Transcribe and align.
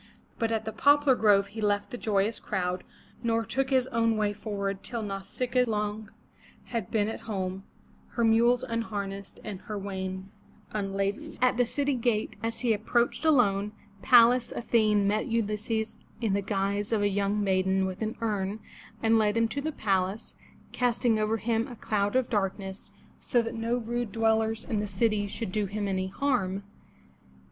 But 0.39 0.51
at 0.51 0.65
the 0.65 0.73
poplar 0.73 1.13
grove 1.13 1.45
he 1.49 1.61
left 1.61 1.91
the 1.91 1.95
joyous 1.97 2.39
crowd, 2.39 2.83
nor 3.21 3.45
took 3.45 3.69
his 3.69 3.85
own 3.89 4.17
way 4.17 4.33
forward 4.33 4.81
till 4.81 5.03
Nau 5.03 5.19
sic'a 5.19 5.67
a 5.67 5.69
long 5.69 6.09
had 6.73 6.89
been 6.89 7.07
at 7.07 7.19
home, 7.29 7.65
her 8.13 8.23
mules 8.23 8.63
unharnessed 8.63 9.39
and 9.43 9.61
her 9.61 9.77
wain 9.77 10.31
unladen. 10.71 11.33
429 11.33 11.33
MY 11.33 11.35
BOOK 11.35 11.43
HOUSE 11.43 11.49
At 11.51 11.57
the 11.57 11.71
city 11.71 11.93
gate, 11.93 12.35
as 12.41 12.59
he 12.61 12.73
approached 12.73 13.25
alone, 13.25 13.73
Pallas 14.01 14.51
Athene 14.51 15.07
met 15.07 15.27
Ulysses 15.27 15.99
in 16.19 16.33
the 16.33 16.41
guise 16.41 16.91
of 16.91 17.03
a 17.03 17.07
young 17.07 17.43
maiden 17.43 17.85
with 17.85 18.01
an 18.01 18.15
urn, 18.21 18.59
and 19.03 19.19
led 19.19 19.37
him 19.37 19.47
to 19.49 19.61
the 19.61 19.71
palace, 19.71 20.33
casting 20.71 21.19
over 21.19 21.37
him 21.37 21.67
a 21.67 21.75
cloud 21.75 22.15
of 22.15 22.27
darkness, 22.27 22.89
so 23.19 23.43
that 23.43 23.53
no 23.53 23.77
rude 23.77 24.11
dwellers 24.11 24.65
in 24.65 24.79
the 24.79 24.87
city 24.87 25.27
should 25.27 25.51
do 25.51 25.67
him 25.67 25.87
any 25.87 26.07
harm. 26.07 26.63